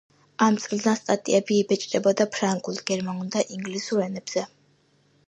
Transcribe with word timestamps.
ამ 0.43 0.55
წლიდან 0.61 0.95
სტატიები 0.99 1.57
იბეჭდებოდა 1.63 2.27
ფრანგულ, 2.37 2.79
გერმანულ 2.89 3.29
და 3.37 3.45
ინგლისურ 3.59 4.03
ენებზე. 4.07 4.47